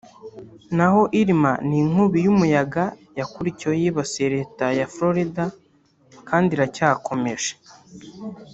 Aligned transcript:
naho 0.77 1.01
Irma 1.21 1.51
ni 1.67 1.77
inkubi 1.83 2.17
y’umuyaga 2.25 2.83
yakurikiyeho 3.19 3.75
yibasiye 3.81 4.27
Leta 4.35 4.65
ya 4.79 4.85
Florida 4.93 5.43
kandi 6.29 6.49
iracyakomeje 6.53 7.51